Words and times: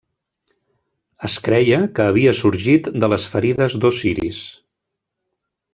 Es 1.29 1.35
creia 1.49 1.79
que 1.99 2.07
havia 2.13 2.33
sorgit 2.41 2.91
de 3.05 3.13
les 3.15 3.29
ferides 3.35 3.79
d'Osiris. 3.85 4.45